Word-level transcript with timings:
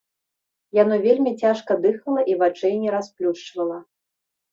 Яно 0.77 0.95
вельмі 1.01 1.33
цяжка 1.41 1.75
дыхала 1.83 2.21
і 2.31 2.37
вачэй 2.45 2.73
не 2.87 2.95
расплюшчвала. 2.95 3.77